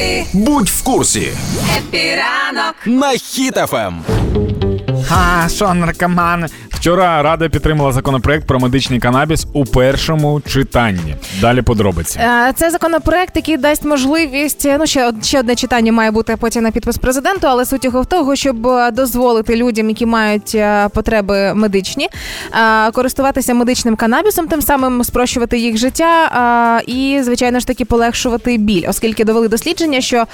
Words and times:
Хепі, 0.00 0.26
Будь 0.32 0.68
в 0.68 0.82
курсі 0.82 1.32
Хепі 1.78 2.22
ранок. 2.22 2.74
на 2.86 3.08
Хіт-ФМ. 3.10 3.94
А, 5.10 5.48
що, 5.48 5.74
наркомани? 5.74 6.46
Вчора 6.80 7.22
Рада 7.22 7.48
підтримала 7.48 7.92
законопроект 7.92 8.46
про 8.46 8.60
медичний 8.60 9.00
канабіс 9.00 9.46
у 9.52 9.64
першому 9.64 10.40
читанні. 10.40 11.16
Далі 11.40 11.62
подробиці. 11.62 12.18
Е, 12.18 12.52
Це 12.56 12.70
законопроект, 12.70 13.36
який 13.36 13.56
дасть 13.56 13.84
можливість. 13.84 14.68
Ну 14.78 14.86
ще 14.86 15.12
ще 15.22 15.40
одне 15.40 15.54
читання 15.54 15.92
має 15.92 16.10
бути 16.10 16.36
потім 16.40 16.62
на 16.62 16.70
підпис 16.70 16.98
президенту, 16.98 17.46
але 17.46 17.64
суть 17.64 17.84
його 17.84 18.02
в 18.02 18.06
того, 18.06 18.36
щоб 18.36 18.66
е, 18.66 18.90
дозволити 18.90 19.56
людям, 19.56 19.88
які 19.88 20.06
мають 20.06 20.54
е, 20.54 20.88
потреби 20.88 21.54
медичні, 21.54 22.08
користуватися 22.92 23.54
медичним 23.54 23.96
канабісом, 23.96 24.46
тим 24.46 24.62
самим 24.62 25.04
спрощувати 25.04 25.58
їх 25.58 25.76
життя 25.76 26.80
і, 26.86 27.20
звичайно 27.22 27.60
ж 27.60 27.66
таки, 27.66 27.84
полегшувати 27.84 28.56
біль, 28.58 28.84
оскільки 28.88 29.24
довели 29.24 29.48
дослідження, 29.48 30.00
що 30.00 30.24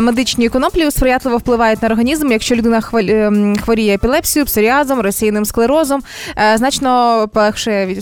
медичні 0.00 0.48
коноплі 0.48 0.90
сприятливо 0.90 1.38
впливають 1.38 1.82
на 1.82 1.88
організм, 1.88 2.32
якщо 2.32 2.54
людина 2.54 2.82
ем, 2.92 3.56
хворіє 3.64 3.94
епілепсією, 3.94 4.46
псоріазом, 4.46 5.00
розсіяним 5.00 5.44
склерозом, 5.44 5.95
е, 6.38 6.58
значно 6.58 7.24
полегшує 7.32 7.96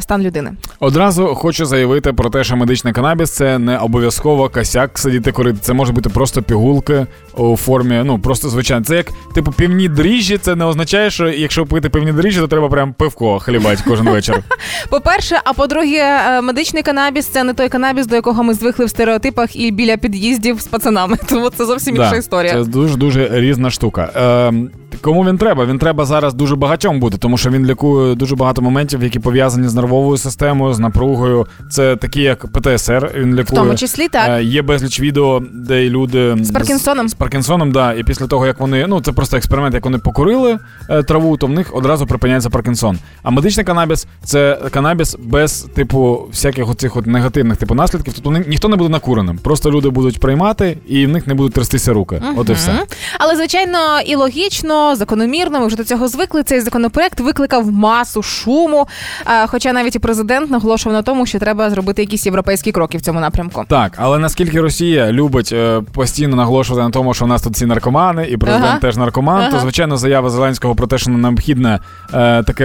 стан 0.00 0.22
людини. 0.22 0.50
Одразу 0.80 1.26
хочу 1.26 1.66
заявити 1.66 2.12
про 2.12 2.30
те, 2.30 2.44
що 2.44 2.56
медичний 2.56 2.92
канабіс 2.92 3.30
це 3.30 3.58
не 3.58 3.78
обов'язково 3.78 4.48
косяк 4.48 4.98
сидіти 4.98 5.32
курити. 5.32 5.58
Це 5.60 5.72
може 5.72 5.92
бути 5.92 6.08
просто 6.08 6.42
пігулки 6.42 7.06
у 7.36 7.56
формі. 7.56 8.02
Ну 8.04 8.18
просто 8.18 8.48
звичайно. 8.48 8.84
Це 8.84 8.96
як 8.96 9.06
типу 9.34 9.52
півні 9.52 9.88
дріжджі. 9.88 10.38
Це 10.38 10.54
не 10.54 10.64
означає, 10.64 11.10
що 11.10 11.28
якщо 11.28 11.66
пити 11.66 11.88
півні 11.88 12.12
дріжджі, 12.12 12.40
то 12.40 12.48
треба 12.48 12.68
прям 12.68 12.92
пивко 12.92 13.38
хлібати 13.38 13.82
кожен 13.88 14.08
вечір. 14.08 14.42
По-перше, 14.90 15.40
а 15.44 15.52
по-друге, 15.52 15.98
е, 15.98 16.40
медичний 16.40 16.82
канабіс 16.82 17.26
це 17.26 17.44
не 17.44 17.54
той 17.54 17.68
канабіс, 17.68 18.06
до 18.06 18.14
якого 18.14 18.42
ми 18.42 18.54
звикли 18.54 18.84
в 18.84 18.90
стереотипах 18.90 19.56
і 19.56 19.70
біля 19.70 19.96
під'їздів 19.96 20.60
з 20.60 20.66
пацанами. 20.66 21.16
Тому 21.28 21.50
це 21.50 21.64
зовсім 21.66 21.96
інша 21.96 22.10
Да, 22.10 22.16
історія. 22.16 22.52
Це 22.52 22.64
дуже 22.64 22.96
дуже 22.96 23.28
різна 23.32 23.70
штука. 23.70 24.10
Ем, 24.14 24.70
кому 25.00 25.24
він 25.24 25.38
треба? 25.38 25.66
Він 25.66 25.78
треба 25.78 26.04
зараз 26.04 26.34
дуже 26.34 26.56
багатьом 26.56 27.00
бути, 27.00 27.18
тому 27.18 27.38
що 27.38 27.50
він 27.50 27.66
лікує 27.66 28.14
дуже 28.14 28.36
багато 28.36 28.62
моментів, 28.62 29.02
які 29.02 29.18
пов'язані 29.18 29.68
з 29.68 29.74
нервовою 29.74 30.16
системою, 30.18 30.74
з 30.74 30.78
напругою. 30.78 31.46
Це 31.70 31.96
такі, 31.96 32.22
як 32.22 32.46
ПТСР. 32.52 33.10
Він 33.16 33.30
лікує. 33.30 33.44
В 33.44 33.64
тому 33.64 33.74
числі 33.74 34.08
так. 34.08 34.28
Е, 34.28 34.42
Є 34.44 34.62
безліч 34.62 35.00
відео, 35.00 35.42
де 35.52 35.84
й 35.84 35.90
люди 35.90 36.36
З 36.40 36.50
Паркінсоном? 36.50 37.08
З, 37.08 37.10
з 37.10 37.14
Паркінсоном, 37.14 37.72
да. 37.72 37.92
І 37.92 38.02
після 38.04 38.26
того, 38.26 38.46
як 38.46 38.60
вони, 38.60 38.86
ну 38.88 39.00
це 39.00 39.12
просто 39.12 39.36
експеримент, 39.36 39.74
як 39.74 39.84
вони 39.84 39.98
покурили 39.98 40.58
е, 40.90 41.02
траву, 41.02 41.36
то 41.36 41.46
в 41.46 41.50
них 41.50 41.74
одразу 41.76 42.06
припиняється 42.06 42.50
Паркінсон. 42.50 42.98
А 43.22 43.30
медичний 43.30 43.66
канабіс 43.66 44.06
це 44.24 44.58
канабіс 44.70 45.16
без 45.24 45.62
типу 45.74 46.26
всяких 46.30 46.70
оцих 46.70 46.96
от 46.96 47.06
негативних 47.06 47.56
типу 47.56 47.74
наслідків. 47.74 48.12
Тобто 48.14 48.30
ні- 48.32 48.44
ніхто 48.48 48.68
не 48.68 48.76
буде 48.76 48.90
накуреним. 48.90 49.38
Просто 49.38 49.70
люди 49.70 49.88
будуть 49.90 50.20
приймати, 50.20 50.78
і 50.88 51.06
в 51.06 51.08
них 51.08 51.26
не 51.26 51.34
будуть 51.34 51.52
трястися 51.52 51.92
руки. 51.92 52.22
От 52.36 52.48
і 52.48 52.52
все. 52.52 52.82
Але 53.18 53.36
звичайно 53.36 53.78
і 54.06 54.16
логічно, 54.16 54.85
закономірно. 54.94 55.60
Ми 55.60 55.66
вже 55.66 55.76
до 55.76 55.84
цього 55.84 56.08
звикли. 56.08 56.42
Цей 56.42 56.60
законопроект 56.60 57.20
викликав 57.20 57.72
масу 57.72 58.22
шуму. 58.22 58.88
Е, 59.26 59.46
Хоча 59.46 59.72
навіть 59.72 59.96
і 59.96 59.98
президент 59.98 60.50
наголошував 60.50 60.96
на 60.96 61.02
тому, 61.02 61.26
що 61.26 61.38
треба 61.38 61.70
зробити 61.70 62.02
якісь 62.02 62.26
європейські 62.26 62.72
кроки 62.72 62.98
в 62.98 63.00
цьому 63.00 63.20
напрямку. 63.20 63.64
Так, 63.68 63.92
але 63.96 64.18
наскільки 64.18 64.60
Росія 64.60 65.12
любить 65.12 65.50
е, 65.52 65.82
постійно 65.92 66.36
наголошувати 66.36 66.84
на 66.84 66.90
тому, 66.90 67.14
що 67.14 67.24
у 67.24 67.28
нас 67.28 67.42
тут 67.42 67.52
всі 67.52 67.66
наркомани, 67.66 68.26
і 68.26 68.36
президент 68.36 68.66
Ага. 68.68 68.78
теж 68.78 68.96
наркоман, 68.96 69.50
то 69.50 69.58
звичайно 69.58 69.96
заява 69.96 70.30
Зеленського 70.30 70.74
про 70.74 70.86
те, 70.86 70.98
що 70.98 71.10
необхідне 71.10 71.80
е, 72.14 72.42
таке 72.42 72.64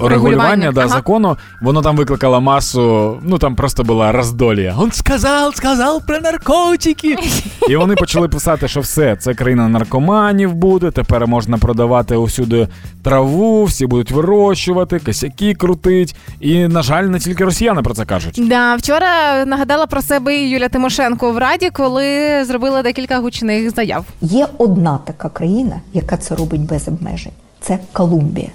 регулювання 0.00 0.72
да, 0.72 0.80
ага. 0.80 0.88
закону, 0.88 1.36
воно 1.62 1.82
там 1.82 1.96
викликало 1.96 2.40
масу. 2.40 3.18
Ну 3.22 3.38
там 3.38 3.54
просто 3.56 3.84
була 3.84 4.12
роздолія. 4.12 4.74
Он 4.78 4.92
сказав, 4.92 5.56
сказав 5.56 6.06
про 6.06 6.18
наркотики. 6.20 7.16
І 7.68 7.76
вони 7.76 7.94
почали 7.94 8.28
писати, 8.28 8.68
що 8.68 8.80
все, 8.80 9.16
це 9.16 9.34
країна 9.34 9.68
наркоманів 9.68 10.54
буде. 10.54 10.90
Тепер 10.90 11.26
можна 11.38 11.58
продавати 11.58 12.16
усюди 12.16 12.68
траву, 13.02 13.64
всі 13.64 13.86
будуть 13.86 14.10
вирощувати, 14.10 14.98
косяки 14.98 15.54
крутить. 15.54 16.16
І 16.40 16.68
на 16.68 16.82
жаль, 16.82 17.04
не 17.04 17.18
тільки 17.18 17.44
росіяни 17.44 17.82
про 17.82 17.94
це 17.94 18.04
кажуть. 18.04 18.40
Да, 18.48 18.76
вчора 18.76 19.44
нагадала 19.44 19.86
про 19.86 20.02
себе 20.02 20.36
і 20.36 20.50
Юля 20.50 20.68
Тимошенко 20.68 21.32
в 21.32 21.38
Раді, 21.38 21.70
коли 21.70 22.44
зробила 22.44 22.82
декілька 22.82 23.18
гучних 23.18 23.70
заяв. 23.70 24.04
Є 24.20 24.46
одна 24.58 24.98
така 25.04 25.28
країна, 25.28 25.80
яка 25.92 26.16
це 26.16 26.34
робить 26.34 26.60
без 26.60 26.88
обмежень. 26.88 27.32
Це 27.60 27.78
Колумбія. 27.92 28.48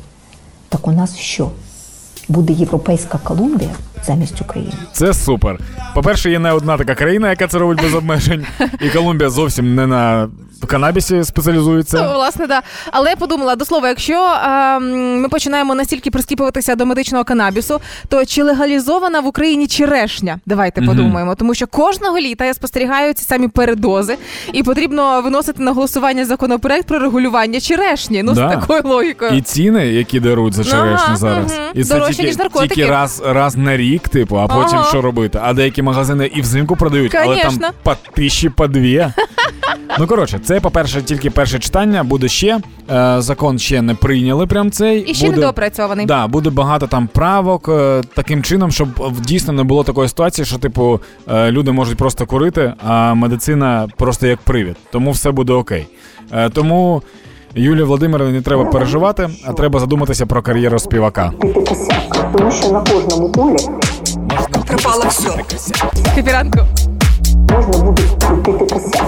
Так 0.70 0.88
у 0.88 0.92
нас 0.92 1.18
що? 1.18 1.52
Буде 2.30 2.54
європейська 2.54 3.18
Колумбія 3.24 3.72
замість 4.06 4.42
України? 4.42 4.74
Це 4.92 5.14
супер. 5.14 5.60
По-перше, 5.96 6.32
є 6.32 6.40
не 6.40 6.52
одна 6.52 6.78
така 6.78 6.96
країна, 6.96 7.30
яка 7.30 7.48
це 7.48 7.58
робить 7.58 7.82
без 7.82 7.96
обмежень. 7.96 8.46
І 8.82 8.90
Колумбія 8.90 9.30
зовсім 9.30 9.76
не 9.76 9.88
на 9.88 10.30
канабісі 10.68 11.24
Ну, 12.04 12.14
власне, 12.14 12.48
да. 12.48 12.62
Але 12.92 13.10
я 13.10 13.16
подумала 13.16 13.56
до 13.56 13.66
слова, 13.66 13.88
якщо 13.90 14.14
ем, 14.46 15.22
ми 15.22 15.30
починаємо 15.30 15.76
настільки 15.76 16.12
прискіпуватися 16.12 16.76
до 16.76 16.86
медичного 16.86 17.24
канабісу, 17.24 17.82
то 18.08 18.26
чи 18.26 18.44
легалізована 18.44 19.20
в 19.20 19.28
Україні 19.28 19.68
черешня? 19.68 20.40
Давайте 20.46 20.82
Мгм. 20.82 20.90
подумаємо. 20.90 21.36
Тому 21.36 21.54
що 21.54 21.68
кожного 21.68 22.20
літа 22.20 22.46
я 22.46 22.54
спостерігаю 22.54 23.14
ці 23.14 23.24
самі 23.26 23.48
передози, 23.48 24.18
і 24.54 24.64
потрібно 24.64 25.22
виносити 25.22 25.64
на 25.64 25.72
голосування 25.72 26.26
законопроект 26.26 26.88
про 26.88 27.00
регулювання 27.00 27.60
черешні. 27.60 28.24
Ну 28.24 28.34
Да. 28.34 28.50
з 28.50 28.52
такою 28.54 28.82
логікою. 28.86 29.32
І 29.32 29.42
ціни, 29.42 29.88
які 29.88 30.20
даруть 30.20 30.54
за 30.54 30.64
черешню 30.64 31.06
Ага, 31.08 31.16
зараз. 31.16 31.52
мгм. 31.54 31.62
І 31.74 31.84
це 31.84 31.94
Дорожче, 31.94 32.14
тільки, 32.16 32.28
ніж 32.28 32.38
наркотики. 32.38 32.76
тільки 32.76 32.90
раз, 32.90 33.22
раз 33.26 33.58
на 33.58 33.78
рік, 33.78 34.10
типу, 34.10 34.38
а 34.40 34.48
потім 34.48 34.78
Ага. 34.78 34.90
що 34.90 35.02
робити? 35.02 35.40
А 35.44 35.54
деякі 35.54 35.82
магазини 35.82 36.32
і 36.36 36.42
взимку 36.42 36.76
продають, 36.76 37.16
але 37.16 37.36
там 37.36 37.36
Конечно. 37.44 37.68
по 37.84 37.96
тисячі, 38.16 38.50
по 38.50 38.68
дві. 38.68 39.08
Ну 40.00 40.08
коротше, 40.08 40.40
це, 40.44 40.60
по-перше, 40.60 41.02
тільки 41.02 41.30
перше 41.30 41.60
читання, 41.60 42.04
буде 42.04 42.28
ще. 42.28 42.60
Е, 42.92 43.16
закон 43.22 43.60
ще 43.60 43.82
не 43.82 43.96
прийняли 43.96 44.48
прям 44.48 44.72
цей. 44.72 45.00
І 45.02 45.14
ще 45.14 45.26
буде... 45.26 45.38
недоопрацьований. 45.38 46.06
Да, 46.06 46.28
буде 46.28 46.50
багато 46.50 46.88
там 46.88 47.08
правок 47.08 47.70
е, 47.70 48.02
таким 48.16 48.44
чином, 48.44 48.72
щоб 48.72 48.88
дійсно 49.20 49.54
не 49.54 49.64
було 49.64 49.84
такої 49.84 50.10
ситуації, 50.10 50.46
що 50.46 50.58
типу 50.58 51.00
е, 51.32 51.52
люди 51.52 51.72
можуть 51.72 51.98
просто 51.98 52.26
курити, 52.26 52.74
а 52.88 53.14
медицина 53.14 53.88
просто 53.98 54.28
як 54.28 54.40
привід. 54.40 54.76
Тому 54.92 55.12
все 55.12 55.32
буде 55.32 55.54
окей. 55.54 55.88
Е, 56.32 56.50
Тому 56.50 57.02
Юлії 57.56 57.84
Володимирівні 57.84 58.34
не 58.34 58.42
треба 58.42 58.66
переживати, 58.66 59.30
а 59.48 59.54
треба 59.54 59.80
задуматися 59.80 60.26
про 60.26 60.42
кар'єру 60.42 60.80
співака. 60.80 61.34
косяк, 61.40 62.34
тому 62.38 62.52
що 62.52 62.72
на 62.72 62.80
кожному 62.82 63.30
полі 63.32 63.58
Пропало 64.68 65.04
все. 65.10 65.30
Капіранку. 66.16 66.60
можна 67.52 67.84
буде 67.84 68.02
крутити 68.28 68.66
косяк. 68.74 69.04